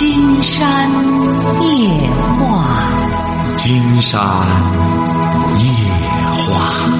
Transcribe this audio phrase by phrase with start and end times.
[0.00, 0.90] 金山
[1.60, 4.18] 夜话，金山
[5.58, 5.60] 夜
[6.48, 6.90] 话。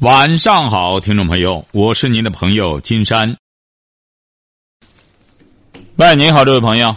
[0.00, 3.38] 晚上好，听众朋友，我是您的朋友金山。
[5.96, 6.94] 喂，你好，这位朋友。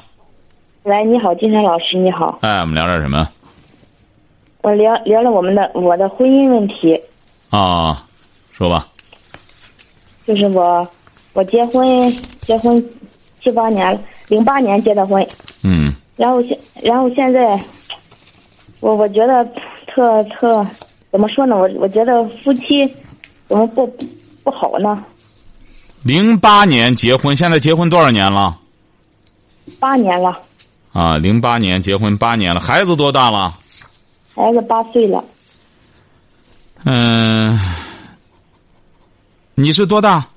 [0.83, 2.39] 喂，你好，金山老师，你好。
[2.41, 3.29] 哎，我们聊点什么？
[4.59, 7.01] 我聊聊了我们的我的婚姻问题。
[7.49, 8.05] 啊，
[8.51, 8.89] 说吧。
[10.25, 10.85] 就是我，
[11.31, 12.77] 我结婚结婚
[13.41, 15.25] 七八年了，零八年结的婚。
[15.63, 15.93] 嗯。
[16.15, 17.59] 然后现然后现在，
[18.79, 19.43] 我我觉得
[19.87, 20.65] 特特
[21.11, 21.55] 怎么说呢？
[21.57, 22.85] 我我觉得夫妻
[23.47, 23.87] 怎么不
[24.43, 25.03] 不好呢？
[26.03, 28.57] 零八年结婚，现在结婚多少年了？
[29.79, 30.39] 八年了。
[30.93, 33.57] 啊，零八年结婚八年了，孩子多大了？
[34.35, 35.23] 孩子八岁了。
[36.83, 37.59] 嗯，
[39.55, 40.27] 你是多大？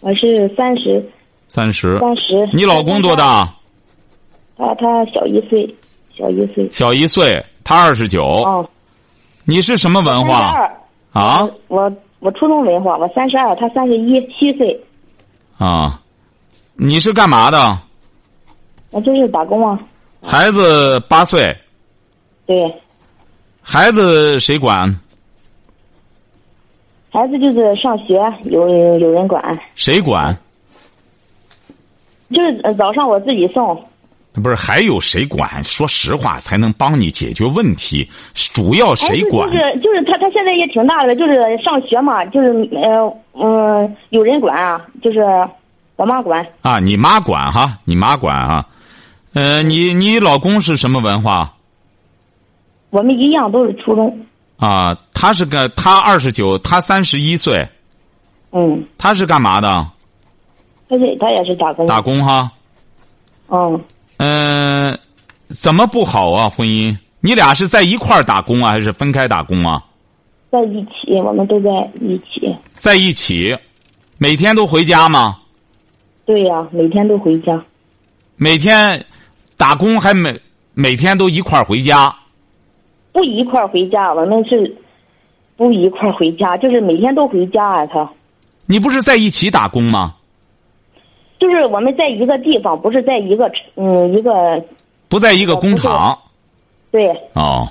[0.00, 1.04] 我是三十。
[1.48, 1.98] 三十。
[1.98, 2.48] 三十。
[2.54, 3.52] 你老公多大？
[4.56, 5.74] 他他小一岁，
[6.16, 6.68] 小一岁。
[6.70, 8.22] 小一岁，他二十九。
[8.24, 8.68] 哦。
[9.44, 10.54] 你是什么文化？
[11.12, 11.48] 啊。
[11.68, 14.78] 我我初中文化，我三十二，他三十一，七岁。
[15.56, 16.00] 啊，
[16.74, 17.78] 你是干嘛的？
[18.90, 19.78] 我就是打工啊。
[20.22, 21.56] 孩子八岁。
[22.46, 22.74] 对。
[23.62, 24.98] 孩子谁管？
[27.10, 29.42] 孩子就是上学有有人管。
[29.74, 30.36] 谁管？
[32.30, 33.80] 就是早上我自己送。
[34.42, 35.64] 不是还有谁管？
[35.64, 38.08] 说实话，才能帮你解决问题。
[38.34, 39.50] 主要谁管？
[39.50, 45.18] 就是就是他，他现在也挺大的，就是上学嘛，就是呃嗯，有人管啊，就是
[45.96, 46.46] 我妈管。
[46.62, 47.78] 啊，你妈管哈？
[47.84, 48.64] 你妈管啊？
[49.32, 51.54] 呃，你你老公是什么文化？
[52.90, 54.16] 我们一样都是初中。
[54.58, 57.66] 啊，他是个他二十九，他三十一岁。
[58.52, 58.86] 嗯。
[58.96, 59.84] 他是干嘛的？
[60.88, 61.86] 他是他也是打工。
[61.86, 62.50] 打工哈。
[63.48, 63.80] 嗯。
[64.18, 64.98] 嗯，
[65.48, 66.48] 怎么不好啊？
[66.48, 66.96] 婚姻？
[67.20, 69.84] 你俩是在一块儿打工啊，还是分开打工啊？
[70.50, 72.54] 在一起，我们都在一起。
[72.72, 73.56] 在一起，
[74.16, 75.38] 每天都回家吗？
[76.24, 77.62] 对呀，每天都回家。
[78.36, 79.04] 每天
[79.56, 80.40] 打工还每
[80.74, 82.14] 每天都一块儿回家？
[83.12, 84.76] 不一块儿回家，我们是
[85.56, 87.86] 不一块儿回家，就是每天都回家啊。
[87.86, 88.10] 他，
[88.66, 90.14] 你不是在一起打工吗？
[91.38, 94.62] 就是我们在一个地方，不是在一个嗯一个。
[95.08, 96.18] 不在一个工厂。
[96.90, 97.08] 对。
[97.34, 97.68] 哦。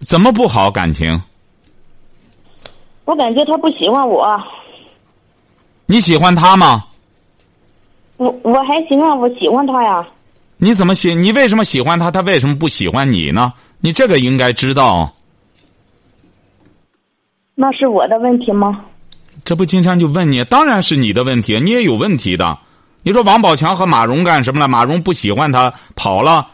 [0.00, 1.20] 怎么不好感情？
[3.04, 4.26] 我感觉他不喜欢我。
[5.86, 6.84] 你喜欢他吗？
[8.16, 10.06] 我我还行啊，我喜欢他呀。
[10.58, 11.14] 你怎么喜？
[11.14, 12.10] 你为什么喜欢他？
[12.10, 13.52] 他为什么不喜欢你呢？
[13.80, 15.12] 你这个应该知道。
[17.54, 18.84] 那是我的问题吗？
[19.50, 22.56] 这不，金山就问你，当然是你的问题，你也有问题的。
[23.02, 24.68] 你说王宝强和马蓉干什么了？
[24.68, 26.50] 马蓉不喜欢他跑了，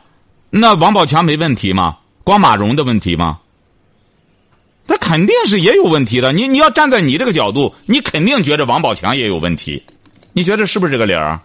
[0.49, 1.99] 那王宝强没问题吗？
[2.25, 3.41] 光马蓉的问题吗？
[4.87, 6.33] 他肯定是也有问题的。
[6.33, 9.85] 你你要站在你这个角度，你肯定觉着王宝强也有问题。
[10.33, 11.39] 你觉得是不是这个理儿？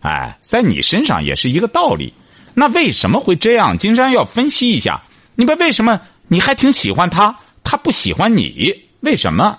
[0.00, 2.12] 哎，在你身上也是一个道理。
[2.52, 3.78] 那为什么会这样？
[3.78, 5.00] 金山要分析一下。
[5.36, 8.78] 你们为什么你还挺喜欢他，他不喜欢你？
[9.00, 9.58] 为什么？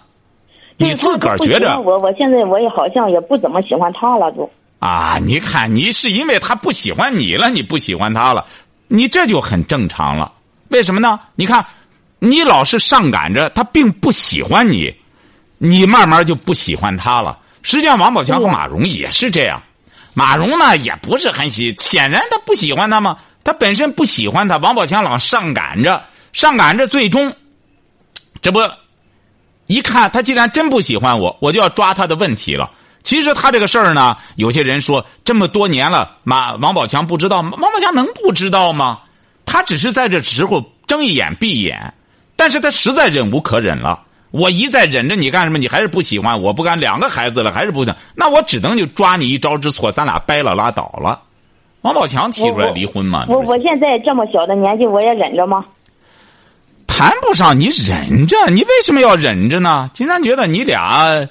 [0.78, 4.50] 你自个儿觉着我，我现在我也好像也不怎么喜欢他了，都
[4.80, 5.18] 啊！
[5.24, 8.46] 你看，你是因为他不喜欢你了，你不喜欢他了，
[8.90, 10.32] 你这就很正常了。
[10.68, 11.18] 为什么呢？
[11.36, 11.66] 你看，
[12.20, 14.94] 你老是上赶着他，并不喜欢你，
[15.58, 17.40] 你慢慢就不喜欢他了。
[17.64, 19.62] 实际上，王宝强和马蓉也是这样。
[20.14, 24.58] 马蓉呢，也不是很喜，显然他不喜欢他嘛，他本身不喜欢他。
[24.58, 26.04] 王宝强老上赶着，
[26.34, 27.34] 上赶着，最终，
[28.42, 28.60] 这不。
[29.68, 32.70] 一看他既然真不喜欢我，我就要抓他的问题了。
[33.04, 37.52] 其实他这个事儿呢，有些人说这么多年了，马王宝强不知道吗？
[37.60, 39.00] 王宝强能不知道吗？
[39.46, 41.94] 他只是在这时候睁一眼闭一眼，
[42.36, 44.02] 但是他实在忍无可忍了。
[44.32, 45.58] 我一再忍着你干什么？
[45.58, 47.94] 你还是不喜欢我，不干两个孩子了，还是不行。
[48.16, 51.22] 那我只能就抓你一招之错，咱俩掰了拉倒了。
[51.82, 53.26] 王宝强提出来离婚嘛？
[53.30, 55.64] 我我现在这么小的年纪，我也忍着吗？
[56.98, 59.92] 谈不上你忍着，你为什么要忍着呢？
[59.94, 61.28] 金山觉得你俩，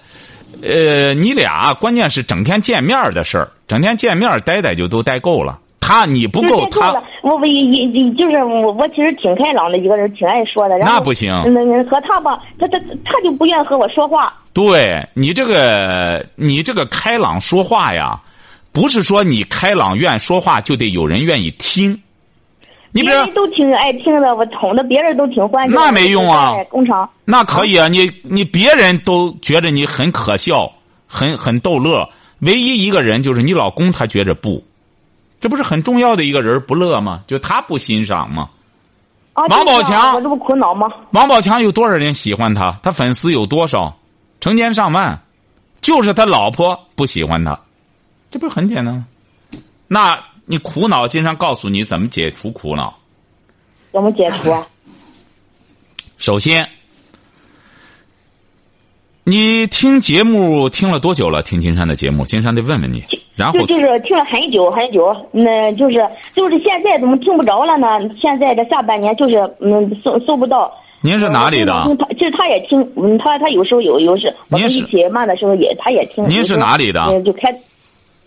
[0.62, 5.58] 呃，你俩关键是整天见面的事儿，整天见面待待就都待够了。
[5.80, 10.76] 他你不够他，我我一就是我我其实挺开朗的一个人，挺爱说的。
[10.78, 11.32] 那不行，
[11.90, 14.34] 和他吧，他他他就不愿意和我说话。
[14.52, 18.20] 对你这个你这个开朗说话呀，
[18.70, 21.98] 不是说你开朗愿说话就得有人愿意听。
[22.94, 25.74] 你别人都挺爱听的，我哄的别人都挺欢喜。
[25.74, 30.70] 那没用啊，工厂那可以啊，你你别人都觉得你很可笑，
[31.08, 32.08] 很很逗乐，
[32.38, 34.62] 唯一一个人就是你老公，他觉着不，
[35.40, 37.22] 这不是很重要的一个人不乐吗？
[37.26, 38.48] 就他不欣赏吗？
[39.32, 40.86] 啊，王宝强我这不苦恼吗？
[41.10, 42.78] 王宝强有多少人喜欢他？
[42.80, 43.92] 他粉丝有多少？
[44.40, 45.20] 成千上万，
[45.80, 47.58] 就是他老婆不喜欢他，
[48.30, 49.06] 这不是很简单吗？
[49.88, 52.94] 那你苦恼，经常告诉你怎么解除苦恼。
[53.92, 54.66] 怎么解除啊？
[56.18, 56.68] 首先，
[59.24, 61.42] 你听节目听了多久了？
[61.42, 63.02] 听金山的节目，金山得问问你。
[63.36, 67.98] 然后就就是听了很久很久，那就是就是现在怎么听不着了呢？
[68.20, 70.72] 现在的下半年就是嗯搜搜不到。
[71.00, 71.72] 您是哪里的？
[71.86, 76.26] 嗯他其实他也听，嗯，他他有时候有有时我们您是一起骂的时候也他也听。
[76.28, 77.52] 您是哪里的嗯，就开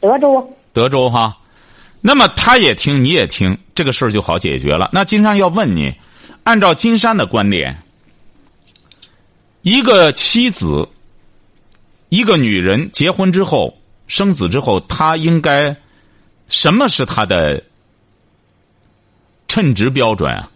[0.02, 0.46] 德州。
[0.74, 1.38] 德州哈。
[2.08, 4.90] 那么他也听，你也听，这个事儿就好解决了。
[4.94, 5.94] 那金山要问你，
[6.46, 7.80] 按照金山的观点，
[9.62, 10.88] 一个妻子，
[12.08, 13.74] 一个女人结婚之后
[14.08, 15.76] 生子之后，她应该
[16.48, 17.62] 什么是她的
[19.50, 20.50] 称职标准啊？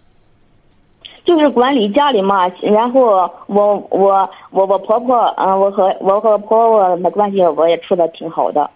[1.25, 3.01] 就是管理家里嘛，然后
[3.47, 8.71] 我我我我婆婆，嗯，我和我和婆婆的关系我也处的挺好的，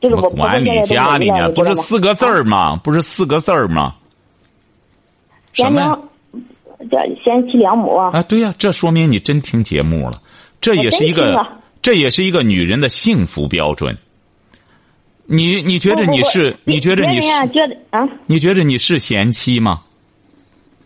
[0.00, 2.76] 就是我管理现在都家里呢，不是四个字儿吗？
[2.76, 3.94] 不是四个字儿吗？
[5.52, 5.86] 什贤么呀？
[5.86, 10.20] 良，这贤妻良母啊，啊，对呀、这说明你真听节目了，
[10.60, 11.34] 这也是一个
[11.80, 13.96] 这也是一个女人的幸福标准。
[15.24, 16.56] 你你觉得不不不你是？
[16.64, 17.28] 你觉得你是？
[17.48, 19.82] 觉得啊，你觉得你是贤妻吗？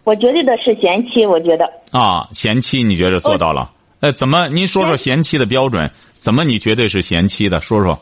[0.05, 1.71] 我绝对的是贤妻，我觉得。
[1.91, 3.71] 啊，贤妻，你觉得做到了？
[4.01, 4.49] 哎，怎么？
[4.49, 7.61] 您说说贤妻的标准，怎么你绝对是贤妻的？
[7.61, 7.99] 说说。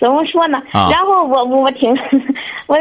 [0.00, 0.58] 怎么说呢？
[0.72, 1.90] 啊然后我我我挺，
[2.66, 2.76] 我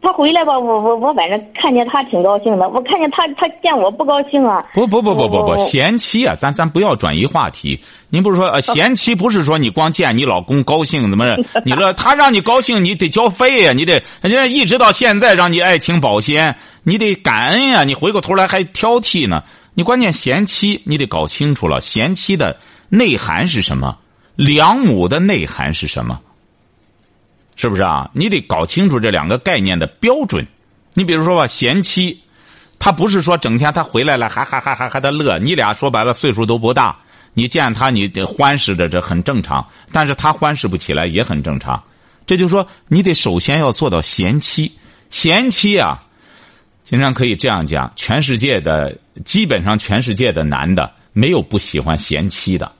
[0.00, 4.64] 他回来吧，我我我反正看见他挺高兴的，我看见他他见我不高兴啊。
[4.72, 7.80] 不不不不不不，贤妻啊，咱咱不要转移话题。
[8.08, 11.60] 您不是说呃， 贤妻不是说你光见你老公高兴怎么着？
[11.64, 19.42] 你说他让你高兴，你得交费呀、你得人家一直到现在让你爱情保鲜，你得感恩呀、你回过头来还挑剔呢。
[19.74, 22.56] 你关键贤妻，你得搞清楚了，贤妻的
[22.88, 23.96] 内涵是什么？
[24.36, 26.20] 良母的内涵是什么？
[27.58, 28.08] 是不是啊？
[28.14, 30.46] 你得搞清楚这两个概念的标准。
[30.94, 32.22] 你比如说吧，贤妻，
[32.78, 36.96] 他不是说整天他回来了还还还还还他乐，你俩说白了岁数都不大，
[37.34, 41.82] 你见他你得欢实着这很正常，但是他欢实不起来也很正常。
[42.26, 44.72] 这就说你得首先要做到贤妻，
[45.10, 46.04] 贤妻啊，
[46.84, 52.70] 经常可以这样讲，全世界的基本上全世界的男的没有不喜欢贤妻的。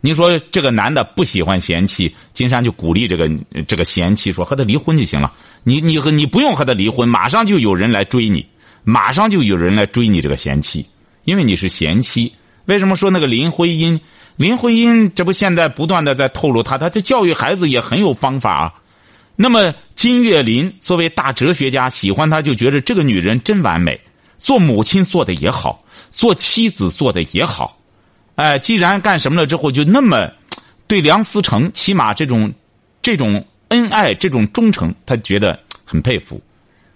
[0.00, 3.30] 你说这个男的不喜欢贤妻，金山就鼓励这个
[3.66, 5.32] 这个贤妻说和他离婚就行了。
[5.62, 8.46] 你你和你不用和他离婚，马上就有人来追你，
[8.82, 10.86] 马上就有人来追你这个贤妻，
[11.24, 12.32] 因为你是贤妻。
[12.64, 14.00] 为什么说那个林徽因？
[14.36, 18.74] 林徽因这不现在不断的在透露他，他这教育孩子也很有方法啊。
[19.36, 24.00] 那么金岳霖作为大哲学家，喜欢他就觉得这个女人真完美，
[24.38, 27.79] 做母亲做的也好，做妻子做的也好。
[28.40, 30.26] 哎，既然干什么了之后就那么
[30.88, 32.50] 对梁思成，起码这种
[33.02, 36.40] 这种恩爱、这种忠诚，他觉得很佩服，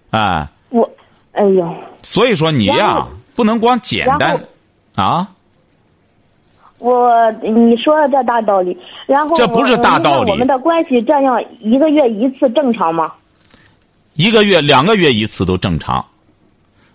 [0.09, 0.89] 啊，我，
[1.33, 1.71] 哎呦，
[2.01, 4.43] 所以说你呀不能光简单
[4.95, 5.29] 啊，
[6.79, 8.75] 我你说的这大道理，
[9.05, 13.13] 然后这不是大道理我们的关系这样一个月一次正常吗？
[14.15, 16.03] 一个月、两个月一次都正常。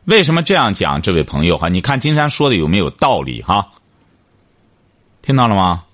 [0.06, 1.68] 为什么这样讲，这位朋友哈？
[1.68, 3.68] 你看金山说的有没有道理哈？
[5.22, 5.84] 听到了吗？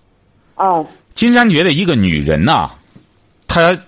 [0.56, 2.70] 哦，金山觉得一个女人呐、
[3.46, 3.78] 她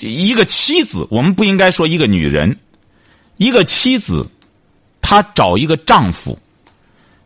[0.00, 2.58] 一个妻子，我们不应该说一个女人，
[3.36, 4.26] 一个妻子，
[5.00, 6.38] 她找一个丈夫，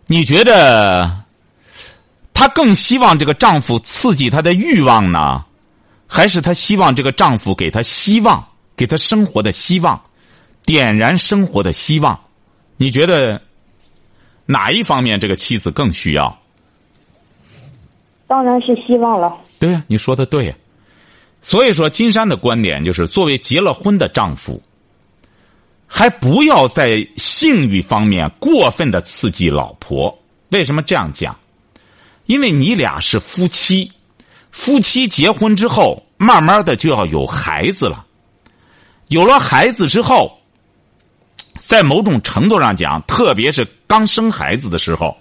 [0.06, 1.22] 你觉得
[2.32, 5.44] 她更希望这个丈夫刺激她的欲望呢，
[6.06, 10.00] 还是她希望这个丈夫给她希望，给她生活的希望，
[10.64, 12.18] 点燃生活的希望？
[12.76, 13.42] 你觉得
[14.46, 16.38] 哪一方面这个妻子更需要？
[18.28, 19.36] 当然是希望了。
[19.58, 20.54] 对呀、你说的对呀、
[21.42, 24.62] 所以说，金山的观点就是，作为结了婚的丈夫，
[25.86, 30.16] 还不要在性欲方面过分的刺激老婆。
[30.50, 31.36] 为什么这样讲？
[32.26, 33.90] 因为你俩是夫妻，
[34.50, 38.04] 夫妻结婚之后，慢慢的就要有孩子了。
[39.08, 40.38] 有了孩子之后，
[41.58, 45.16] 在某种程度上讲，特别是刚生孩子的时候，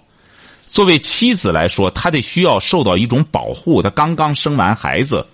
[0.68, 3.82] 作为妻子来说，她得需要受到一种保护。
[3.82, 5.26] 她刚刚生完孩子，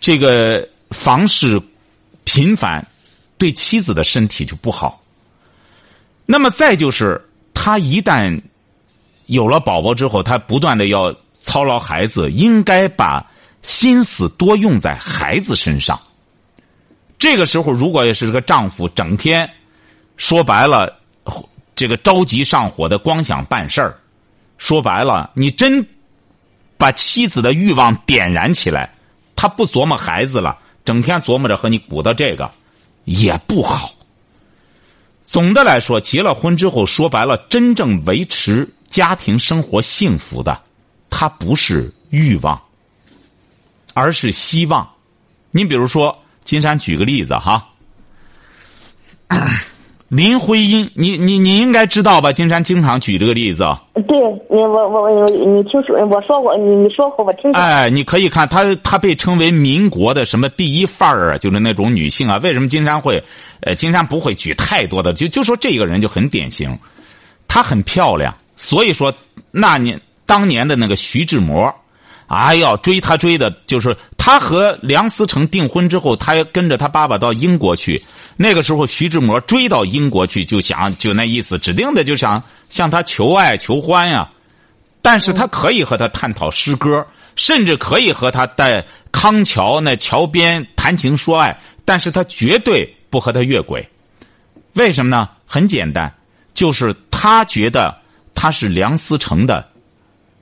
[0.00, 1.60] 这个房事
[2.24, 2.86] 频繁，
[3.38, 5.02] 对妻子的身体就不好。
[6.26, 7.20] 那么再就是，
[7.54, 8.40] 她一旦
[9.26, 13.26] 有了宝宝之后，她不断的要操劳孩子，应该把
[13.62, 16.00] 心思多用在孩子身上。
[17.18, 19.48] 这个时候，如果也是这个丈夫，整天
[20.16, 20.98] 说白了，
[21.74, 23.98] 这个着急上火的，光想办事儿。
[24.62, 25.84] 说白了，你真
[26.78, 28.94] 把妻子的欲望点燃起来，
[29.34, 32.48] 他不琢磨孩子了，整天琢磨着和你鼓捣这个，
[33.02, 33.92] 也不好。
[35.24, 40.62] 总的来说，结了婚之后，说白了，真正维持家庭生活幸福的，
[41.10, 42.62] 他不是欲望，
[43.94, 44.88] 而是希望。
[45.50, 47.68] 你比如说，金山举个例子哈。
[50.12, 52.30] 林徽因，你你你应该知道吧？
[52.30, 53.64] 金山经常举这个例子。
[54.06, 54.18] 对，
[54.50, 57.50] 你我我我你听说我说过，你你说过我听。
[57.52, 62.36] 哎，你可以看她，她被称为民国的什么第一范儿啊，就是那种女性啊。
[62.42, 63.24] 为什么金山会？
[63.62, 66.78] 呃，金山不会举太多的，就就说这个人就很典型，
[67.48, 69.10] 她很漂亮，所以说
[69.50, 71.74] 那年当年的那个徐志摩。
[72.26, 78.02] 哎呀，追他追的，就是他和梁思成订婚之后，他跟着他爸爸到英国去。
[78.36, 84.30] 那个时候，徐志摩追到英国去，就想就那意思，指定的就想向他求爱求欢呀。
[85.02, 93.86] 但是他可以和他探讨诗歌，甚至可以和他在康桥那桥边谈情说爱，但是他绝对不和他越轨。
[94.74, 95.28] 为什么呢？
[95.44, 96.10] 很简单，
[96.54, 97.94] 就是他觉得
[98.34, 99.68] 他是梁思成的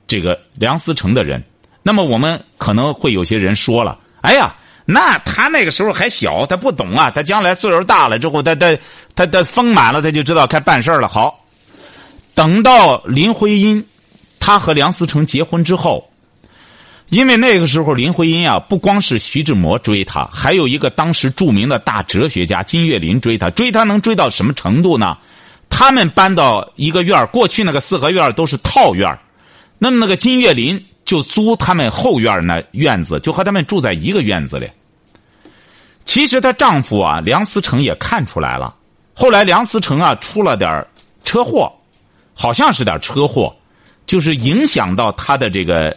[0.07, 1.43] 这个梁思成的人。
[1.83, 7.09] 那么我们可能会有些人说了：“哎呀，那他那个时候还小，他不懂啊。
[7.09, 8.77] 他将来岁数大了之后，他他
[9.15, 11.07] 他他丰满了，他就知道该办事了。
[11.07, 11.43] 好，
[12.35, 13.83] 等到林徽因，
[14.39, 16.07] 他和梁思成结婚之后，
[17.09, 23.49] 因为那个时候林徽因啊，不光是徐志摩追她，还有一个当时著名的大哲学家金岳霖追她。
[23.49, 25.17] 追她能追到什么程度呢？
[25.67, 29.17] 他们搬到一个院过去那个四合院都是套院
[29.79, 30.85] 那么那个金岳霖。
[31.11, 34.71] 就租他们后院那院子，就和他们住在一个院子里。
[36.05, 38.73] 其实她丈夫啊，梁思成也看出来了。
[39.13, 40.87] 后来梁思成啊出了点
[41.25, 41.69] 车祸，
[42.33, 43.53] 好像是点车祸，
[44.07, 45.93] 就是影响到他的这个，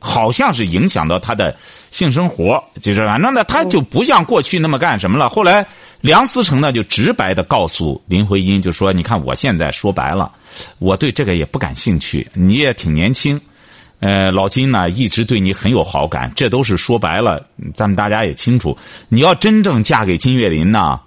[0.00, 1.56] 好像是影响到他的
[1.90, 2.62] 性生活。
[2.82, 5.30] 就是反正呢，他就不像过去那么干什么了。
[5.30, 5.66] 后来
[6.02, 10.30] 梁思成呢就直白的告诉林徽因，就说：“你看我现在说白了，
[10.78, 12.28] 我对这个也不感兴趣。
[12.34, 13.40] 你也挺年轻。”
[14.00, 18.76] 呃，老金呢一直对你很有好感，这都是说白了，咱们大家也清楚。
[19.08, 21.00] 你要真正嫁给金岳霖呢，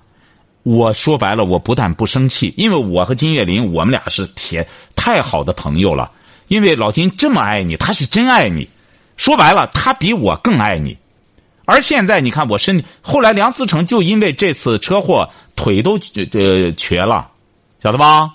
[0.64, 6.12] 我说白了，我不但不生气，因为我和金岳霖我们俩是铁太好的朋友了。
[6.50, 8.68] 因为老金这么爱你，他是真爱你。
[9.16, 10.98] 说白了，他比我更爱你。
[11.64, 15.98] 而现在你看我身，后来梁思成就因为这次车祸腿都
[16.34, 17.30] 呃瘸了，
[17.82, 18.34] 晓得吧？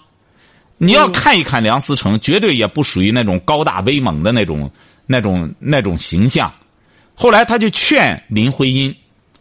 [0.79, 4.71] 你要看一看梁思成，绝对也不属于那种高大威猛的那种、
[5.07, 6.53] 那种、那种形象。
[7.15, 8.95] 后来他就劝林徽因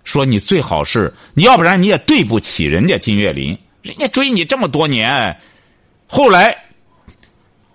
[0.06, 5.38] 说：“你最好是，你要不然你也对不起人家金岳霖，人家追你这么多年。”
[6.08, 6.56] 后来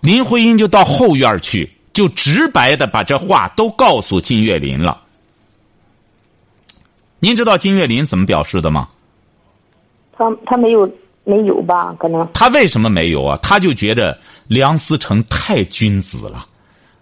[0.00, 5.02] 林徽因就到后院去，就直白的把这话都告诉金岳霖了。
[7.18, 8.88] 您知道金岳霖怎么表示的吗？
[10.12, 10.90] 他他没有。
[11.24, 11.94] 没有吧？
[11.98, 13.38] 可能他为什么没有啊？
[13.42, 16.46] 他就觉得梁思成太君子了。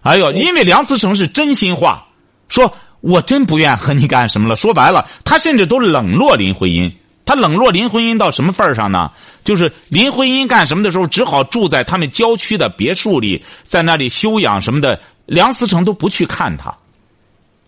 [0.01, 2.05] 哎呦，因为梁思成是真心话，
[2.47, 2.71] 说
[3.01, 4.55] 我真不愿和你干什么了。
[4.55, 6.91] 说白了，他甚至都冷落林徽因。
[7.25, 9.11] 他冷落林徽因到什么份上呢？
[9.43, 14.99] 就是林徽因干什么的时候，只好住在他们郊区的别墅里，在那里休养什么的。
[15.25, 16.75] 梁思成都不去看他，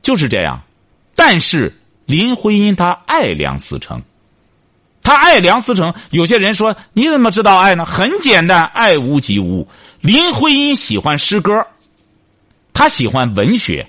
[0.02, 0.60] 就是这样。
[1.16, 1.72] 但是
[2.08, 4.02] 林徽因她爱梁思成。
[5.04, 7.86] 他爱梁思成，有些人说你怎么知道爱呢？
[7.86, 9.68] 很简单，爱屋及乌。
[10.00, 11.66] 林徽因喜欢诗歌，
[12.74, 13.88] 他喜欢文学。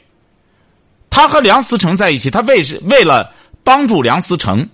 [1.11, 4.67] 他和梁思成在一起，他为是为了帮助梁思成，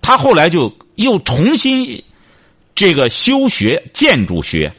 [0.00, 2.02] 他后来就又重新
[2.74, 4.72] 这个修学建筑学。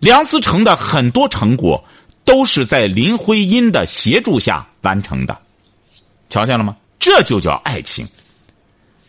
[0.00, 1.84] 梁思成的很多成果
[2.24, 5.38] 都是在林徽因的协助下完成的，
[6.30, 6.74] 瞧见了吗？
[6.98, 8.08] 这就叫爱情。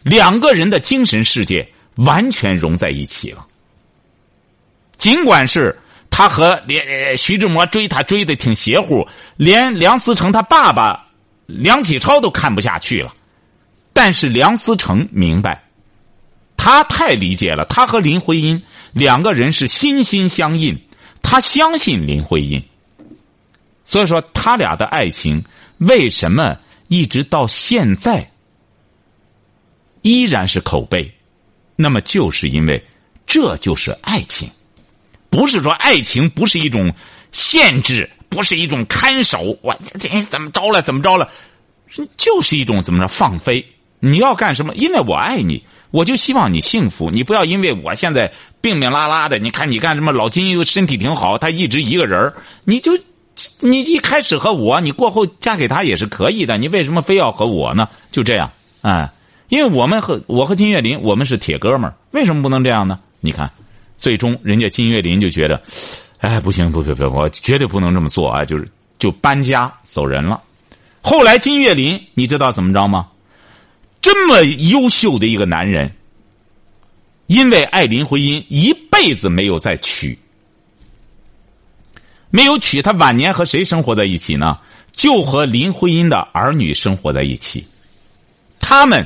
[0.06, 3.44] 两个人的精神世界完全融在一起了。
[4.98, 5.76] 尽管是
[6.12, 11.08] 他和连徐志摩追他追的挺邪乎，连梁思成他爸爸
[11.48, 13.12] 梁启超都看不下去了，
[13.94, 15.64] 但是梁思成明白，
[16.56, 18.62] 他太理解了，他和林徽因
[18.94, 20.80] 两个人是心心相印，
[21.24, 22.64] 他相信林徽因，
[23.86, 25.44] 所以说他俩的爱情
[25.80, 26.56] 为什么
[26.90, 28.30] 一直到现在？
[30.06, 31.12] 依然是口碑，
[31.76, 32.80] 那么就是因为
[33.26, 34.48] 这就是爱情，
[35.32, 36.94] 不是说爱情不是一种
[37.32, 39.58] 限制，不是一种看守。
[39.64, 39.76] 我
[40.30, 40.80] 怎么着了？
[40.84, 41.28] 怎么着了？
[42.18, 43.66] 就是一种怎么着放飞。
[44.00, 44.76] 你要干什么？
[44.76, 47.10] 因为我爱你，我就希望你幸福。
[47.10, 48.32] 你不要因为我现在
[48.62, 50.12] 病病拉拉的，你看你干什么？
[50.12, 52.32] 老金又身体挺好，他一直一个人
[52.64, 52.96] 你就
[53.60, 56.60] 你一开始和我，你过后嫁给他也是可以的。
[56.60, 57.90] 你为什么非要和我呢？
[58.12, 59.10] 就这样，哎，
[59.50, 63.00] 因为我们和我和金岳霖，我们是铁哥们儿，为什么不能这样呢？
[63.20, 63.50] 你看，
[63.96, 65.62] 最终人家金岳霖就觉得，
[66.20, 68.44] 哎，不行，不不不，我绝对不能这么做啊！
[68.44, 70.42] 就是就搬家走人了。
[71.02, 73.08] 后来金岳霖，你知道怎么着吗？
[74.02, 75.92] 这么优秀的一个男人，
[77.28, 80.18] 因为爱林徽因，一辈子没有再娶，
[82.30, 82.82] 没有娶。
[82.82, 84.58] 他晚年和谁生活在一起呢？
[84.92, 87.68] 就和林徽因的儿女生活在一起。
[88.60, 89.06] 他们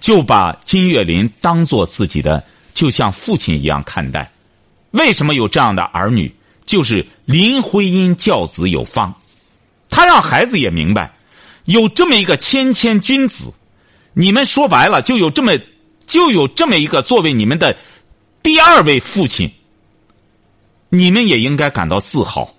[0.00, 2.42] 就把金岳霖当做自己的，
[2.74, 4.30] 就像父亲一样看待。
[4.92, 6.34] 为什么有这样的儿女？
[6.64, 9.12] 就是林徽因教子有方，
[9.90, 11.12] 他让孩子也明白，
[11.64, 13.52] 有这么一个谦谦君子。
[14.14, 15.58] 你们说白了，就有这么，
[16.06, 17.76] 就有这么一个作为你们的
[18.42, 19.50] 第二位父亲，
[20.88, 22.54] 你们也应该感到自豪。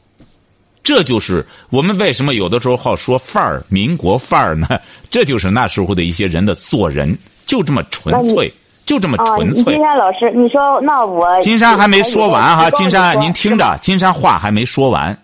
[0.83, 4.67] 这就是我们为什么有的时候好说范儿，民国范儿呢？
[5.09, 8.53] 这就是那时候的一些人的做人，就这么纯粹，
[8.85, 9.73] 就这么纯粹。
[9.73, 15.17] 金山老师，你说那我金山还没说完哈，金山您听着，金山话还没说完，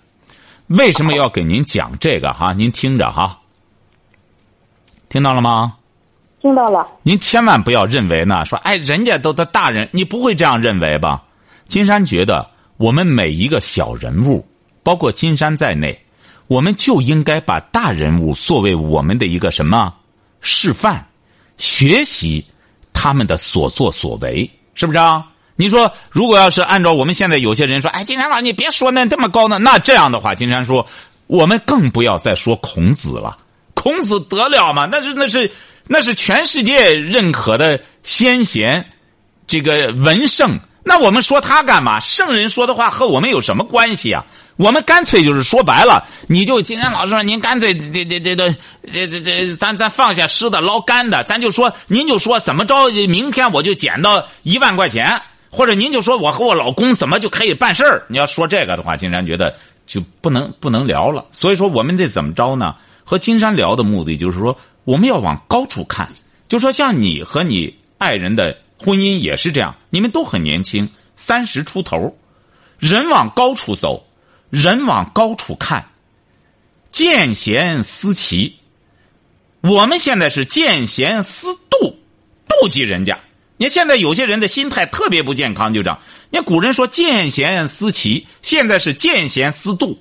[0.67, 2.53] 为什么要给您讲这个哈？
[2.53, 3.37] 您听着哈，
[5.09, 5.75] 听到了吗？
[6.41, 11.21] 听到了，您千万不要认为呢，说哎，人家都的大人，你不会这样认为吧？
[11.67, 12.47] 金山觉得，
[12.77, 14.47] 我们每一个小人物，
[14.89, 15.95] 包括金山在内，
[16.47, 19.93] 我们就应该把大人物作为我们的一个什么
[20.41, 21.05] 示范，
[21.57, 22.43] 学习
[22.91, 25.23] 他们的所作所为，是不是啊？
[25.55, 30.87] 你说，如果要是按照我们现在有些人说，哎，金山老师，你别说那这么高呢，那这样的话，金山说，
[31.27, 33.37] 我们更不要再说孔子了，
[33.75, 34.87] 孔子得了吗？
[34.91, 35.51] 那是那是。
[35.91, 38.85] 那是全世界认可的先贤，
[39.45, 40.59] 这个文圣。
[40.83, 41.99] 那我们说他干嘛？
[41.99, 44.25] 圣人说的话和我们有什么关系啊？
[44.57, 48.55] 我们干脆就是说白了，你就金山老师说，您干脆这这这这
[48.91, 52.89] 这这这，咱咱放下湿的捞干的，咱就说，您就说怎么着？
[53.07, 58.03] 明天我就捡到一万块钱，或者您就说我和我老公怎么就可以办事儿？
[58.07, 61.25] 你要说这个的话，金山觉得就不能不能聊了。
[61.31, 62.75] 所以说，我们得怎么着呢？
[63.03, 64.57] 和金山聊的目的就是说。
[64.85, 66.09] 我们要往高处看，
[66.47, 72.17] 就说像你和你爱人的婚姻也是这样，你们都很年轻，三十出头，
[72.79, 74.07] 人往高处走，
[74.49, 75.85] 人往高处看，
[76.91, 78.55] 见贤思齐。
[79.61, 81.93] 我们现在是见贤思妒，
[82.47, 83.19] 妒忌人家。
[83.57, 85.99] 你看现在有些人的心态特别不健康，就这样。
[86.29, 89.97] 你看古人说见贤思齐，现在是见贤思妒。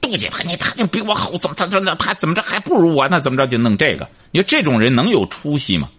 [0.00, 1.94] 妒忌他，你他就比我好，怎么怎么着？
[1.96, 3.06] 他怎么着还不如我？
[3.08, 4.08] 那怎么着就弄这个？
[4.30, 5.90] 你说这种人能有出息吗？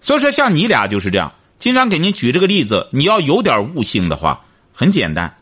[0.00, 1.32] 所以说，像你俩就是这样。
[1.58, 5.36] 经常给您举这个例子，你要有点悟性的话，很简单，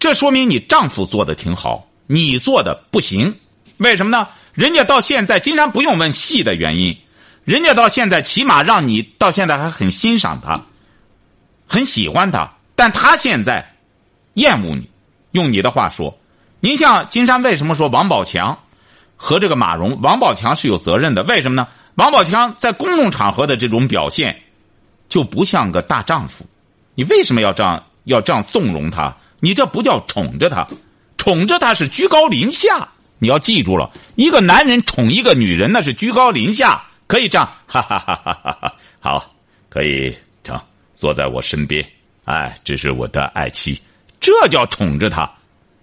[0.00, 3.32] 这说明你丈夫做的挺好，你做的不行。
[3.76, 4.26] 为什么呢？
[4.52, 6.98] 人家到现在，经常不用问细的原因，
[7.44, 10.60] 人家到现在起码让你到现在还很欣赏他，
[11.68, 13.74] 很喜欢他，但他现在
[14.34, 14.90] 厌恶你。
[15.30, 16.12] 用你的话说。
[16.62, 18.58] 您像金山为什么说王宝强
[19.16, 19.98] 和这个马蓉？
[20.02, 21.68] 王宝强是有责任的，为什么呢？
[21.96, 24.42] 王宝强在公众场合的这种表现，
[25.08, 26.46] 就不像个大丈夫。
[26.94, 29.14] 你为什么要这样要这样纵容他？
[29.40, 30.66] 你这不叫宠着他，
[31.16, 32.88] 宠着他是居高临下。
[33.18, 38.74] 你要记住了，一个男人宠一个女人，那是居高临下，可以这样，哈哈哈哈哈哈。
[38.98, 39.34] 好，
[39.68, 40.58] 可以成，
[40.94, 41.86] 坐在我身边，
[42.24, 43.78] 哎，这是我的爱妻，
[44.20, 45.30] 这叫宠着他。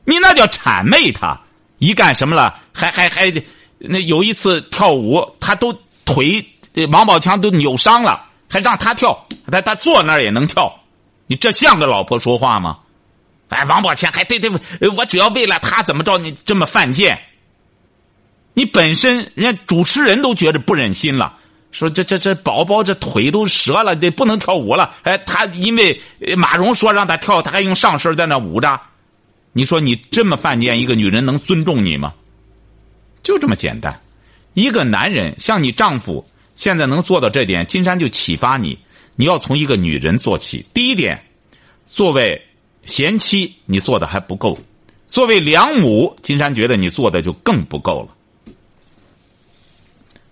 [0.03, 1.39] 你那叫谄媚他，
[1.77, 2.59] 一干什么了？
[2.73, 3.31] 还还还，
[3.77, 5.71] 那有一次跳舞，他都
[6.07, 6.43] 腿，
[6.89, 10.73] 王宝强都扭伤了，还让他跳，他他坐那儿也能跳，
[11.27, 12.79] 你这像个老婆说话吗？
[13.49, 14.49] 哎，王宝强还对对，
[14.95, 16.17] 我主要为了他怎么着？
[16.17, 17.19] 你这么犯贱？
[18.53, 21.37] 你本身人家主持人都觉得不忍心了，
[21.71, 24.95] 说这这这宝宝这腿都折了，得不能跳舞了。
[25.03, 26.01] 哎，他因为
[26.35, 28.79] 马蓉说让他跳，他还用上身在那舞着。
[29.53, 32.13] 你说你这么犯贱，一个女人能尊重你吗？
[33.23, 33.99] 就这么简单。
[34.57, 38.79] 一个男人像你丈夫现在能做到这点，金山就启发你，
[39.15, 40.65] 你要从一个女人做起。
[40.73, 41.23] 第一点，
[41.85, 42.41] 作为
[42.83, 44.57] 贤妻，你做的还不够；
[45.05, 48.53] 作为良母，金山觉得你做的就更不够了。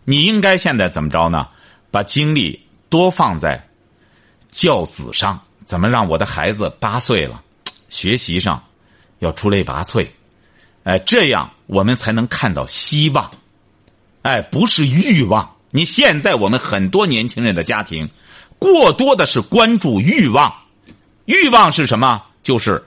[0.06, 1.48] 你应该现在怎么着呢？
[1.92, 2.60] 把精力
[2.90, 3.64] 多放在
[4.50, 7.44] 教子上，怎么让我的孩子八岁了，
[7.90, 8.64] 学习上。
[9.20, 10.08] 要出类拔萃，
[10.84, 13.32] 哎，这样我们才能看到希望。
[14.26, 15.48] 哎，不是欲望。
[15.70, 18.10] 你现在我们很多年轻人的家庭，
[18.58, 20.52] 过多的是关注欲望。
[21.26, 22.24] 欲望是什么？
[22.42, 22.84] 就是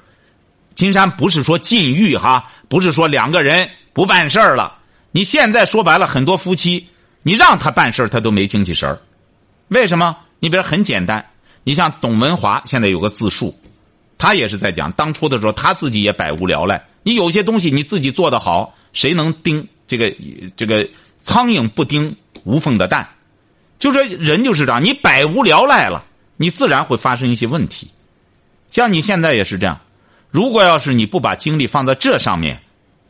[0.75, 4.79] 金山不是说禁欲哈，不是说两个人不办事儿了。
[5.13, 6.89] 你现在说白了，很多夫妻，
[7.23, 9.01] 你让他办事儿，他都没精气神儿。
[9.69, 10.17] 为什么？
[10.41, 11.25] 你比如很简单，
[11.63, 13.57] 你像董文华现在有个自述，
[14.19, 16.85] 他也是在讲当初的时候，他自己也百无聊赖。
[17.05, 20.13] 你有些东西你自己做得好，谁能盯这个
[20.57, 22.17] 这个苍蝇不叮？
[22.45, 23.07] 无缝的蛋，
[23.79, 26.07] 就说人就是这样，你百无聊赖了，
[26.39, 27.91] 你自然会发生一些问题。
[28.69, 29.81] 像你现在也是这样，
[30.31, 32.63] 如果要是你不把精力放在这上面，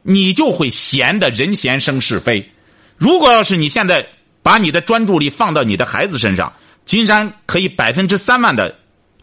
[0.03, 2.51] 你就会闲的人闲生是非。
[2.97, 4.09] 如果要是你现在
[4.43, 6.53] 把你的专注力放到你的孩子身上，
[6.85, 8.77] 金山可以百分之三万的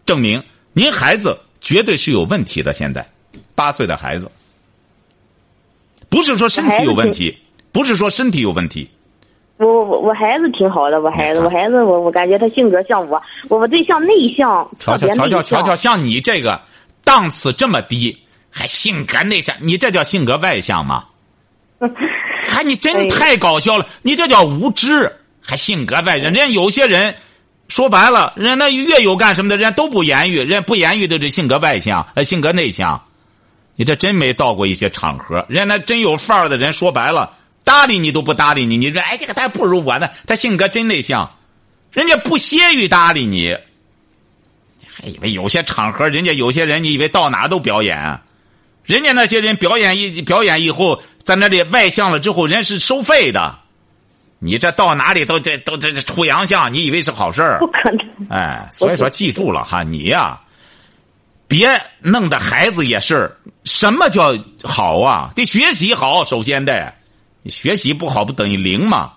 [0.06, 2.72] 证明，您孩子绝对是有问题的。
[2.72, 3.06] 现在
[3.54, 4.30] 八岁的孩子，
[6.08, 7.36] 不是说身体有问题，
[7.76, 8.88] 不是说身体有问题。
[9.58, 16.58] 我我我孩子挺好的，我孩子我孩子我我感觉他性格像我，我我对象内向，瞧瞧瞧瞧瞧瞧，像你这个
[17.04, 18.16] 档次这么低，
[18.50, 21.04] 还性格内向，你这叫性格外向吗？
[22.48, 25.12] 还你真太搞笑了，你这叫无知，
[25.42, 26.32] 还性格外向。
[26.32, 27.14] 人家有些人
[27.68, 32.98] 说白了，人家那越有干什么的，人家都不言语，人家不言语的这性格外向，呃，性格内向。
[33.74, 37.32] 你这真没到过一些场合，人家那真有范儿的人，说白了。
[37.66, 41.28] 搭理你都不搭理你，你说哎，这个他不如我呢，他性格真内向，
[41.90, 43.58] 人家不屑于搭理你。
[44.86, 48.20] 还以为有些场合，人家有些人，你以为到哪都表演，
[48.84, 53.58] 人家那些人表演一表演以后，在那里外向了之后，人是收费的。
[54.38, 57.58] 你这到哪里都这都这这出洋相，你以为是好事儿？
[57.58, 58.28] 不可能。
[58.30, 60.40] 哎， 所以说记住了哈，你呀，
[61.48, 65.32] 别弄得孩子也是什么叫好啊？
[65.34, 66.94] 得学习好，首先得。
[67.46, 69.12] 你学习不好不等于零吗？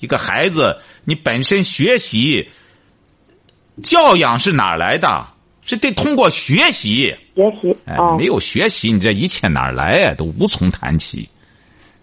[0.00, 2.48] 一个孩子，你本身学习
[3.82, 5.26] 教养是哪来的？
[5.66, 7.14] 是得通过学习。
[7.34, 10.14] 学习，哎，没有学习，你这一切哪来呀？
[10.14, 11.28] 都无从谈起，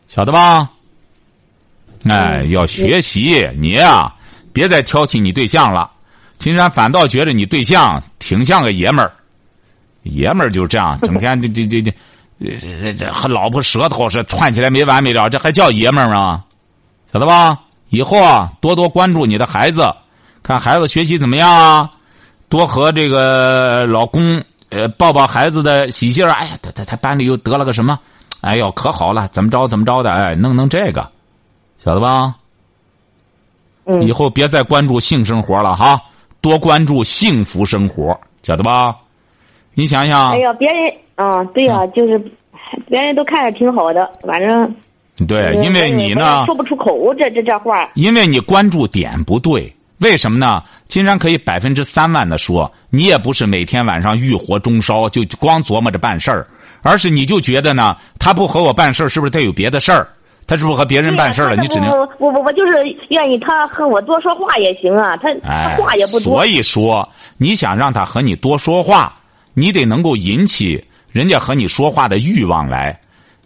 [0.08, 0.70] 晓得吧？
[2.04, 4.14] 哎，要学习，你呀，
[4.54, 5.90] 别再挑剔你对象了。
[6.38, 9.12] 金山反倒觉得你对象挺像个爷们儿，
[10.04, 11.92] 爷们儿就这样，整天这这这这。
[12.44, 16.44] 这这和老婆舌头是串起来没完没了，这还叫爷们儿吗？
[17.14, 17.60] 晓得吧？
[17.90, 19.94] 以后啊，多多关注你的孩子，
[20.42, 21.92] 看孩子学习怎么样啊？
[22.50, 26.32] 多和这个老公呃抱抱孩子的喜信儿。
[26.32, 28.00] 哎呀，他他他班里又得了个什么？
[28.42, 30.10] 哎呦，可好了，怎么着怎么着的？
[30.12, 31.10] 哎，弄弄这个，
[31.84, 32.36] 晓得吧？
[33.86, 34.02] 嗯。
[34.02, 36.02] 以后别再关注性生活了哈，
[36.42, 38.96] 多关注幸福生活，晓得吧？
[39.74, 40.32] 你想想。
[40.32, 40.94] 哎呀，别人。
[41.16, 42.20] 啊，对呀，就是
[42.88, 44.76] 别人都看着挺好的，反正
[45.28, 47.88] 对，因为你呢说不出口这这这话。
[47.94, 50.64] 因为你关注点不对，为什么呢？
[50.88, 56.48] 金山可以百分之三万的说，你也不是每天晚上欲火中烧，就光琢磨着办事儿，
[56.82, 60.08] 而是你就觉得呢，他不和我办事儿，是不是他有别的事儿？
[60.48, 61.56] 他是不是和别人办事儿了？
[61.58, 66.34] 你只能我我我就是愿意他和我多说话也行啊，他他话也不多。
[66.34, 67.08] 所以说，
[67.38, 69.14] 你想让他和你多说话，
[69.54, 70.84] 你得能够引起。
[71.12, 72.98] 人家和你说话的欲望来，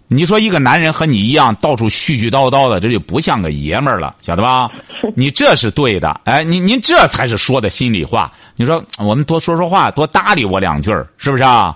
[0.08, 4.70] 你说一个男人和你一样到处絮絮叨叨的，这就不像个爷们儿了，晓得吧？
[5.18, 8.32] 你这是对的，哎，您您这才是说的心里话。
[8.56, 11.76] 你说我们多说说话，多搭理我两句是不是啊？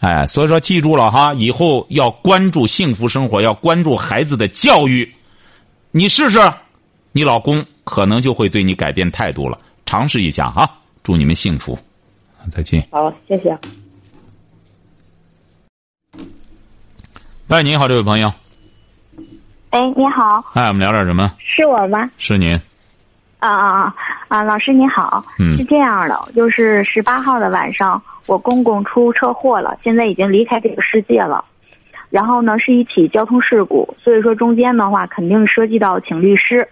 [0.00, 5.06] 哎，所以说记住了哈，以后要关注幸福生活，要关注孩子的教育。
[5.90, 6.38] 你试试，
[7.12, 9.58] 你老公可能就会对你改变态度了。
[9.84, 10.68] 尝试一下哈，
[11.02, 11.78] 祝你们幸福，
[12.50, 12.86] 再见。
[12.90, 13.56] 好，谢谢。
[17.48, 18.32] 喂，你好，这位朋友。
[19.70, 20.42] 哎，你好。
[20.54, 21.30] 哎，我们聊点什么？
[21.38, 22.10] 是我吗？
[22.18, 22.54] 是您。
[23.38, 23.94] 啊啊啊！
[24.28, 25.24] 啊，老师你好。
[25.38, 25.56] 嗯。
[25.56, 31.44] 是这样的，就是十八号的晚上，我公公出车祸了，现在已经离开这个世界了。
[32.08, 36.68] 然后呢，是一起交通事故，所以说中间的话肯定涉及到请律师。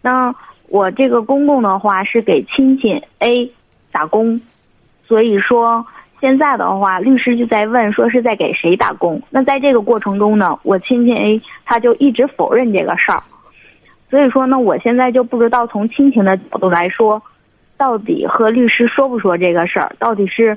[0.00, 0.34] 那
[0.68, 3.52] 我这个公公的话是给亲戚 A
[3.92, 4.40] 打工，
[5.12, 5.84] 所以说。
[6.22, 9.20] 现在的话，律师就在问，说是在给谁打工？
[9.28, 13.20] 那在这个过程中呢，我亲戚 A 他就一直否认这个事儿，
[14.08, 17.20] 所以说呢，我现在就不知道从亲情的角度来说，
[17.76, 20.56] 到底和律师说不说这个事儿，到底是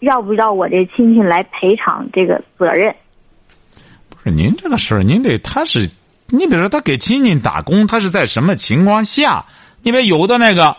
[0.00, 2.94] 要不要我这亲戚来赔偿这个责任？
[4.10, 5.88] 不是您这个事儿，您得他是，
[6.28, 9.46] 你比如说他给亲戚打工，他是在什么情况下？
[9.82, 10.76] 因为有的那个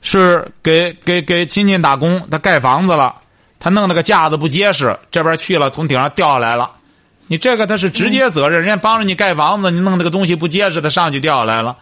[0.00, 3.16] 是给给给亲戚打工，他盖房子了。
[3.60, 6.70] 他弄那个架子不结实，这边去了，从顶上掉下来了，
[7.26, 11.76] 你这个他是直接责任，人家帮着你盖房子，你弄那个东西不结实，他上去掉下来了。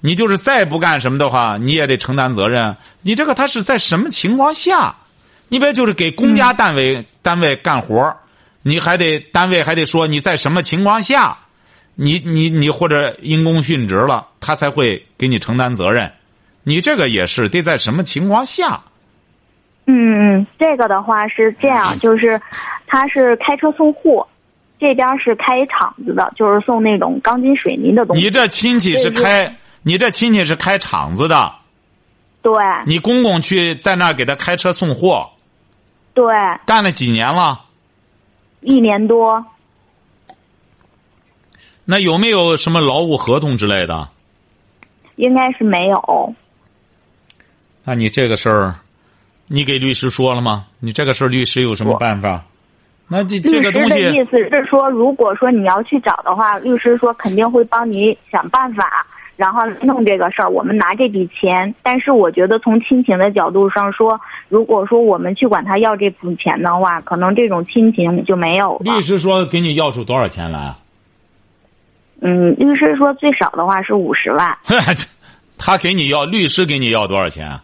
[0.00, 2.76] 你就是再不干什么的话，你也得承担责任。
[3.02, 4.94] 你这个他是在什么情况下？
[5.48, 8.16] 你别就是给公家单位、单位干活
[8.62, 11.36] 你还得单位还得说你在什么情况下，
[11.96, 16.12] 你你你或者因公殉职了，他才会给你承担责任。
[16.68, 18.82] 你这个也是得在什么情况下？
[19.86, 22.38] 嗯嗯，这个的话是这样，就是
[22.86, 24.28] 他是开车送货，
[24.78, 28.22] 这边是开厂子的，就是送那种钢筋水泥的东西。
[28.22, 31.54] 你这亲戚是开，你这亲戚是开厂子的，
[32.42, 32.52] 对
[32.84, 35.30] 你公公去在那儿给他开车送货，
[36.12, 36.26] 对，
[36.66, 37.64] 干了几年了？
[38.60, 39.42] 一年多。
[41.86, 44.10] 那有没有什么劳务合同之类的？
[45.16, 46.34] 应该是没有。
[47.88, 48.74] 那你这个事儿，
[49.46, 50.66] 你给律师说了吗？
[50.78, 52.44] 你这个事儿，律师有什么办法？
[53.08, 60.50] 那这这个东西，律师的意思是说，如果说你要去找的话，律师说肯定会帮你想办法，然后弄这个事儿。
[60.50, 64.20] 我们拿这笔钱，但是我觉得从亲情的角度上说，
[64.50, 68.92] 如果说我们去管他要这笔钱的话，可能这种亲情就没有了。
[68.94, 70.74] 律师说给你要出多少钱来？
[72.20, 74.54] 嗯，律师说最少的话是五十万。
[75.56, 77.58] 他给你要，律师给你要多少钱？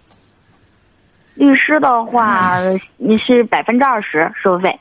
[1.35, 2.59] 律师的话，
[2.97, 4.79] 你是百分之二十收费。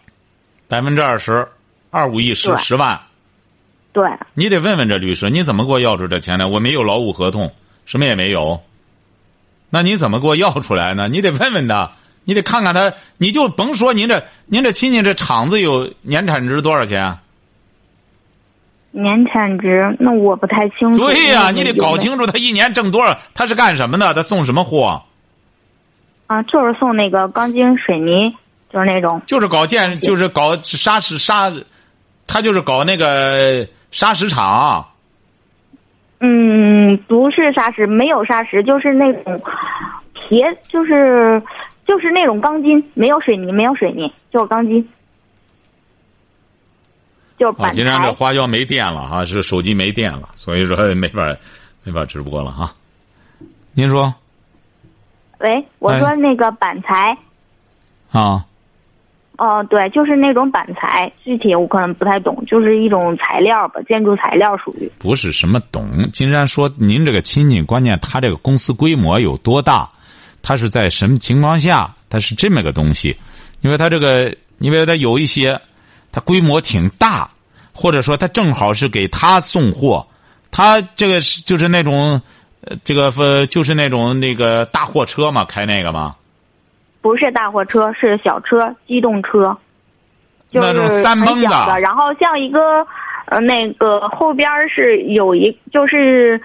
[0.68, 1.48] 百分之二十，
[1.90, 3.00] 二五一十，十万。
[3.92, 4.08] 对。
[4.34, 6.46] 你得问问这律师，你怎么给我要出这钱来？
[6.46, 7.52] 我没有劳务合同，
[7.86, 8.62] 什么也没有。
[9.70, 11.08] 那你怎么给我要出来呢？
[11.08, 11.92] 你得问问他，
[12.24, 17.18] 你得看看他，你就甭说您这，您这亲戚这厂子有年产值多少钱？
[18.92, 21.00] 年产值那我不太清楚。
[21.00, 24.14] 对呀，你得搞清楚他一年挣多少，他是干什么的？
[24.14, 25.02] 他送什么货？
[26.34, 28.36] 啊，就是送那个钢筋水泥，
[28.72, 29.22] 就是那种。
[29.28, 31.52] 就是搞建，就是搞砂石砂，
[32.26, 34.84] 他就是搞那个砂石厂。
[36.22, 39.40] 嗯，不是砂石，没有砂石，就是那种
[40.16, 41.40] 铁，就是
[41.86, 44.90] 就是那种钢筋，没有水泥，没有水泥，就是钢筋。
[47.38, 47.54] 就。
[47.74, 51.22] 今天这花椒没电了哈，是手机没电了，所以说没法
[51.84, 52.74] 没法直播了哈。
[53.74, 54.12] 您说。
[55.44, 57.18] 喂，我说那个板材。
[58.12, 58.46] 啊。
[59.36, 64.90] 哦，对，就是那种板材，具体我可能不太懂，就是一种材料吧，建筑材料属于。
[65.00, 69.90] 不是什么懂，金山说您这个亲戚，关键他这个公司规模有多大，
[70.42, 73.18] 他是在什么情况下，他是这么个东西，
[73.62, 75.60] 因为他这个，因为他有一些，
[76.12, 77.30] 他规模挺大，
[77.74, 80.08] 或者说他正好是给他送货，
[80.52, 82.22] 他这个是就是那种。
[82.66, 86.16] 呃，这个呃，就是那种那个大货车嘛，开那个吗？
[87.02, 89.58] 不是大货车，是小车，机动车，
[90.52, 91.54] 就那种三蹦子。
[91.82, 92.60] 然后像一个
[93.26, 96.42] 呃，那个后边是有一，就是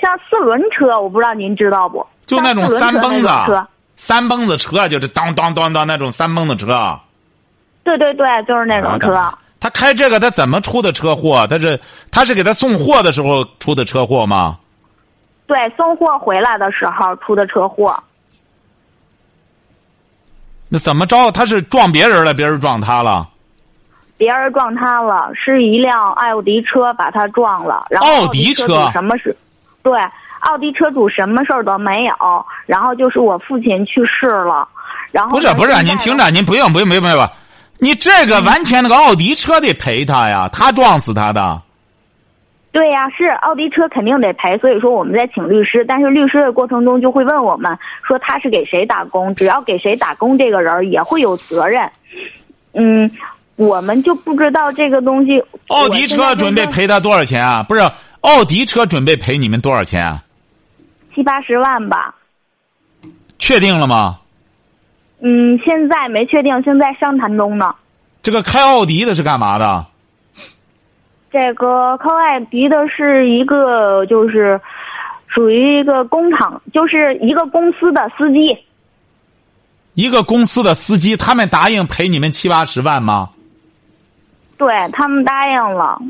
[0.00, 2.06] 像四轮车，我不知道您知道不？
[2.24, 6.98] 就那种三蹦子车，三蹦子车就是当当当当那种三蹦子车。
[7.84, 9.14] 对对对，就是那种车。
[9.58, 11.46] 他开这个，他怎么出的车祸？
[11.48, 11.78] 他是
[12.10, 14.56] 他是给他送货的时候出的车祸吗？
[15.50, 18.00] 对，送货回来的时候出的车祸。
[20.68, 21.28] 那怎么着？
[21.32, 23.28] 他是撞别人了，别人撞他了。
[24.16, 27.84] 别人撞他了，是一辆奥迪车把他撞了。
[27.90, 29.36] 然后奥迪车什么事？
[29.82, 29.92] 对，
[30.38, 32.46] 奥迪车主什么事儿都没有。
[32.66, 34.68] 然后就是我父亲去世了。
[35.10, 37.28] 然后不是不是，您听着，您不用不用不用不用，
[37.80, 41.60] 你这个完全那个奥迪车得赔他呀，他撞死他的。
[42.72, 51.90] 对呀，是奥迪车肯定得赔，所以说我们在请律师，但是律师的过程中就会问我们说他是给谁打工，只要给谁打工，这个人也会有责任。
[52.72, 53.10] 嗯，
[53.56, 55.42] 我们就不知道这个东西。
[55.66, 57.64] 奥迪车准备赔他多少钱啊？
[57.64, 57.80] 不是，
[58.20, 60.04] 奥迪车准备赔你们多少钱？
[60.04, 60.22] 啊？
[61.12, 62.14] 七八十万吧。
[63.40, 64.20] 确定了吗？
[65.22, 67.74] 嗯，现在没确定，现在商谈中呢。
[68.22, 69.86] 这个开奥迪的是干嘛的？
[71.32, 74.60] 这个靠外迪的是一个，就是
[75.28, 78.56] 属于一个工厂，就是一个公司的司机。
[79.94, 83.30] 一个公司的司机，他们答应赔你们七八十万吗？
[84.56, 86.00] 对他们答应了。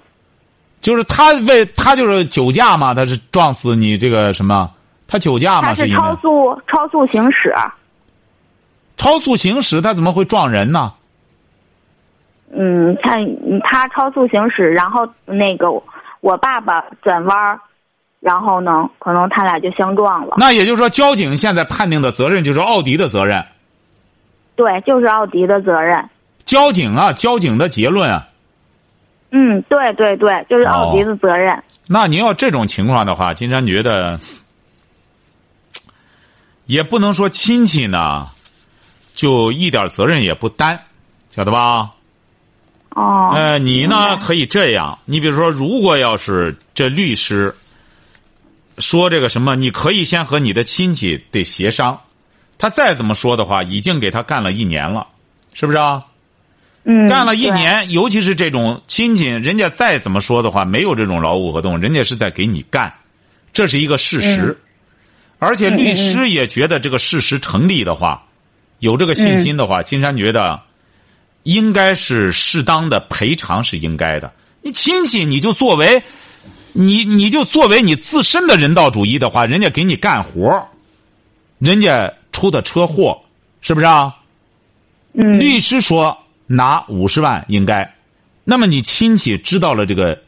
[0.80, 4.70] 就是他为他就是酒驾嘛，他是撞死你这个什么？
[5.06, 5.74] 他酒驾吗？
[5.74, 7.54] 是超速超速行驶。
[8.96, 10.92] 超速行驶，他怎么会撞人呢？
[12.53, 13.17] 嗯，他
[13.65, 15.71] 他超速行驶，然后那个
[16.21, 17.61] 我爸爸转弯
[18.21, 20.35] 然后呢，可能他俩就相撞了。
[20.37, 23.45] 那也就是说，交警现在判定的责任就是奥迪的责任。
[24.57, 26.11] 对，就是奥迪的责任。
[26.45, 28.27] 交警啊，交警的结论啊。
[29.31, 31.63] 嗯，对对对，就是奥迪的责任。
[31.87, 34.19] 那您要这种情况的话，金山觉得
[36.67, 38.27] 也不能说亲戚呢，
[39.15, 40.79] 就一点责任也不担，
[41.31, 41.91] 晓得吧？
[42.90, 43.33] 哦。
[43.35, 47.55] 呃，你呢可以这样，你比如说，如果要是这律师
[48.79, 52.00] 说这个什么，你可以先和你的亲戚得协商。
[52.59, 55.07] 他再怎么说的话，已经给他干了一年了，
[55.55, 56.05] 是不是啊？
[56.85, 57.09] 嗯。
[57.09, 62.92] 干了一年，尤其是这种亲戚，人家再怎么说的话，没有这种劳务合同，人家是在给你干，
[63.53, 64.59] 这是一个事实。
[65.38, 68.26] 而且律师也觉得这个事实成立的话，
[68.79, 70.61] 有这个信心的话，金山觉得
[71.42, 74.33] 应该是适当的赔偿是应该的。
[74.62, 76.03] 你亲戚，你就作为
[76.72, 80.68] 你，你就作为你自身的人道主义的话，人家给你干活
[81.59, 83.20] 人家出的车祸，
[83.61, 84.16] 是不是啊？
[85.14, 85.38] 嗯。
[85.38, 87.94] 律师说拿五十万应该，
[88.44, 90.20] 那么你亲戚知道了这个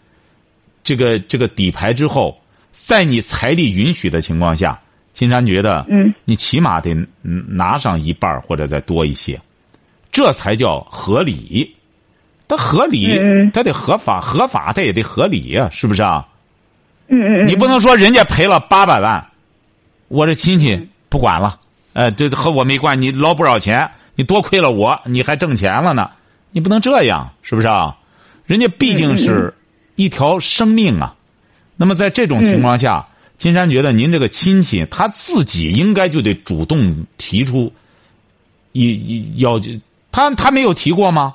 [0.83, 2.41] 这个这个底牌之后，
[2.73, 4.81] 在你财力允许的情况下。
[5.15, 9.39] 金山觉得，嗯，你起码得拿上一半或者再多一些，
[10.13, 11.75] 这才叫合理。
[12.47, 13.19] 它合理，
[13.53, 16.29] 它得合法，合法它也得合理呀，是不是啊？
[17.09, 19.27] 嗯嗯你不能说人家赔了八百万，
[20.09, 21.59] 我这亲戚不管了，
[21.95, 26.11] 呃，这和我没关，你捞不少钱，你多亏了我，你还挣钱了呢，
[26.51, 27.97] 你不能这样，是不是啊？
[28.45, 29.55] 人家毕竟是
[29.97, 31.17] 一条生命啊。
[31.77, 33.09] 那么在这种情况下。
[33.39, 37.73] 金山觉得，您这个亲戚他自己应该就得主动提出，
[38.71, 39.59] 一要
[40.13, 41.35] 他他没有提过吗？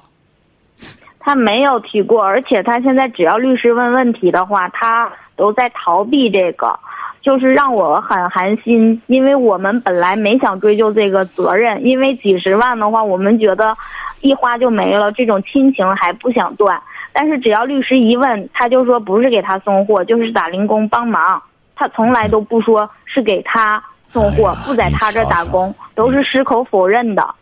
[1.20, 6.80] 他没有提过，而且他现在只要律师问问题的话，他都在逃避这个，
[7.22, 9.02] 就是让我很寒心。
[9.08, 13.74] 因为我们本来没想追究这个责任，因为几十万的话，我们觉得
[14.22, 16.82] 一花就没了，这种亲情还不想断。
[17.12, 21.42] 但是只要律师一问，他就说不是给他送货，就是打零工帮忙。
[21.76, 27.36] 他从来都不说是给他送货，不在他这打工，都是矢口否认的。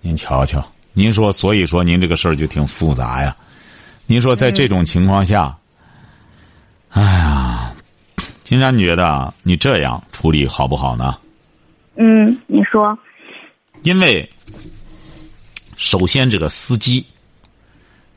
[0.00, 0.60] 您瞧瞧，
[0.98, 3.36] 您说，所以说您这个事儿就挺复杂呀。
[4.06, 5.56] 您说在这种情况下，
[6.88, 7.72] 哎呀，
[8.42, 11.16] 金山觉得你这样处理好不好呢？
[11.94, 12.98] 嗯，你说。
[13.82, 14.28] 因为
[15.76, 17.06] 首先这个司机，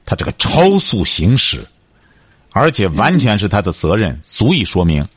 [0.04, 1.64] 他这个超速行驶，
[2.52, 5.08] 而且完全是他的责任，足以说明。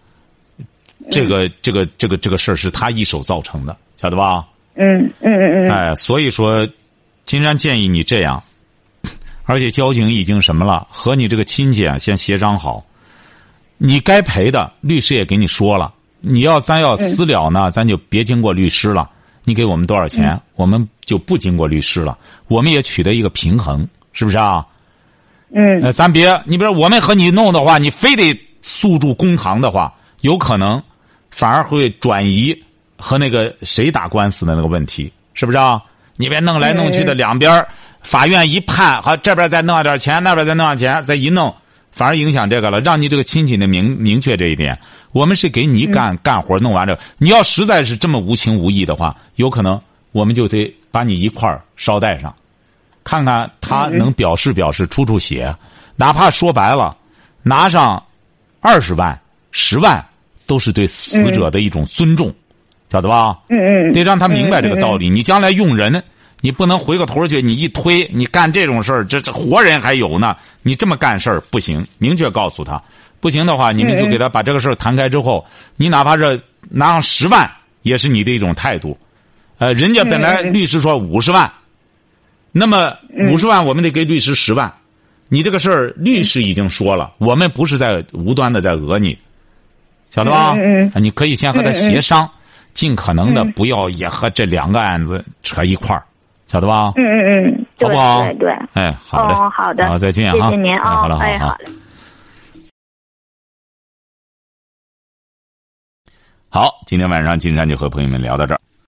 [1.11, 4.47] 这个这个这个这个事儿是他一手造成的，晓得吧？
[4.75, 5.71] 嗯嗯嗯嗯。
[5.71, 6.69] 哎，所以说，
[7.25, 8.43] 金山建议你这样，
[9.45, 10.87] 而且交警已经什么了？
[10.91, 12.85] 和你这个亲戚啊，先协商好，
[13.79, 15.93] 你该赔的，律师也给你说了。
[16.21, 19.11] 你要咱要私了呢，咱就别经过律师了。
[19.45, 22.17] 你给我们多少钱，我们就不经过律师了。
[22.49, 24.67] 我们也取得一个平衡，是不是啊？
[25.55, 25.83] 嗯。
[25.83, 30.83] 呃，咱别，你比如我们和你弄的话，你非得诉诸公堂的话，有可能。
[31.31, 32.57] 反而会转移
[32.97, 35.83] 和那个谁打官司的那个问题，是不是啊？
[36.17, 37.67] 你别弄来弄去的，两边
[38.03, 41.55] 法院一判，好这边再弄点钱，那边再弄点钱，再一弄，
[41.93, 42.81] 反而影响这个了。
[42.81, 44.79] 让你这个亲戚的明明确这一点，
[45.13, 49.81] 我们是给你干干活，弄完这，你要实在是这么无情无义的话，有可能
[50.13, 52.35] 我们就得把你一块儿捎带上，
[53.03, 55.55] 看看他能表示表示出出血，
[55.97, 56.97] 哪怕说白了，
[57.43, 58.03] 拿上
[58.61, 59.21] 二十万、
[59.53, 60.05] 十万。
[60.47, 62.31] 都是对死者的一种尊重，
[62.95, 63.37] 晓得吧？
[63.49, 65.11] 嗯嗯，得让他明白这个道理。
[65.11, 66.01] 你将来用人，
[66.41, 71.85] 你不能回过头去，你一推，你干这种事儿，这这活人还有呢，你这么干事儿不行。
[71.99, 72.81] 明确告诉他，
[73.19, 77.51] 不行的话，你们就给他把这个事儿谈开之后，你哪怕是拿上十万，
[77.83, 78.97] 也是你的一种态度。
[79.59, 81.51] 呃，人家本来律师说五十万，
[82.53, 82.97] 那么
[83.29, 84.73] 五十万我们得给律师十万，
[85.29, 89.19] 你这个事儿律师已经说了，我们不是在无端的在讹你。
[90.11, 90.55] 晓得吧？
[90.57, 92.31] 嗯你可以先和他协商，
[92.75, 96.05] 尽可能的不要也和这两个案子扯一块儿，
[96.47, 96.93] 晓得吧？
[96.97, 98.21] 嗯嗯嗯，好不好？
[98.21, 98.53] 对对。
[98.75, 100.51] 哎，好的，好的，好，再见哈。
[100.51, 101.73] 谢谢您啊，好了，好好嘞。
[106.51, 108.61] 好，今天晚上金山就和朋友们聊到这儿。